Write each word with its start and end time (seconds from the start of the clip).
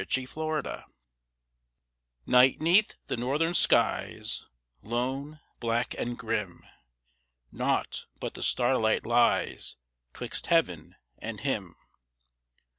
THE 0.01 0.07
CAMPER 0.07 0.85
Night 2.25 2.59
'neath 2.59 2.95
the 3.05 3.15
northern 3.15 3.53
skies, 3.53 4.47
lone, 4.81 5.39
black, 5.59 5.93
and 5.95 6.17
grim: 6.17 6.65
Naught 7.51 8.07
but 8.19 8.33
the 8.33 8.41
starlight 8.41 9.05
lies 9.05 9.77
'twixt 10.15 10.47
heaven, 10.47 10.95
and 11.19 11.41
him. 11.41 11.75